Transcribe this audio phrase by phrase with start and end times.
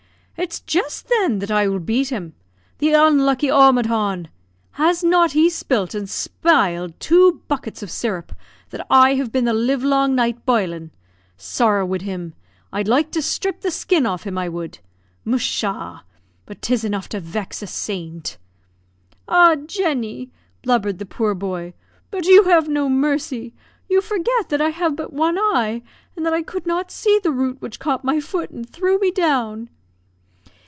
[0.37, 2.33] "It's jist, thin, I that will bate him
[2.79, 4.27] the unlucky omadhawn!
[4.71, 8.33] Has not he spilt and spiled two buckets of syrup,
[8.71, 10.89] that I have been the live long night bilin'.
[11.37, 12.33] Sorra wid him;
[12.73, 14.79] I'd like to strip the skin off him, I would!
[15.25, 16.03] Musha!
[16.47, 18.39] but 'tis enough to vex a saint."
[19.27, 20.31] "Ah, Jenny!"
[20.63, 21.75] blubbered the poor boy,
[22.09, 23.53] "but you have no mercy.
[23.87, 25.83] You forget that I have but one eye,
[26.15, 29.11] and that I could not see the root which caught my foot and threw me
[29.11, 29.69] down."